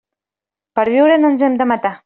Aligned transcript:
Per 0.79 0.85
viure 0.95 1.21
no 1.23 1.33
ens 1.35 1.47
hem 1.49 1.63
de 1.63 1.73
matar. 1.75 1.97